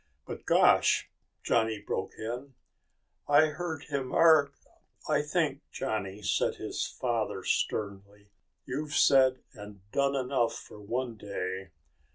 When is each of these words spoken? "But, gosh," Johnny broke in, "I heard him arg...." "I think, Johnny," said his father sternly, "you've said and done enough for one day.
"But, 0.25 0.47
gosh," 0.47 1.11
Johnny 1.43 1.79
broke 1.79 2.13
in, 2.17 2.55
"I 3.27 3.49
heard 3.49 3.83
him 3.83 4.11
arg...." 4.11 4.51
"I 5.07 5.21
think, 5.21 5.61
Johnny," 5.71 6.23
said 6.23 6.55
his 6.55 6.87
father 6.87 7.43
sternly, 7.43 8.31
"you've 8.65 8.95
said 8.95 9.43
and 9.53 9.81
done 9.91 10.15
enough 10.15 10.55
for 10.55 10.81
one 10.81 11.17
day. 11.17 11.69